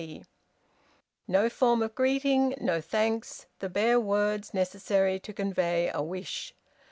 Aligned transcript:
C." 0.01 0.25
No 1.27 1.47
form 1.47 1.83
of 1.83 1.93
greeting! 1.93 2.55
No 2.59 2.81
thanks! 2.81 3.45
The 3.59 3.69
bare 3.69 3.99
words 3.99 4.51
necessary 4.51 5.19
to 5.19 5.31
convey 5.31 5.91
a 5.93 6.01
wish! 6.01 6.55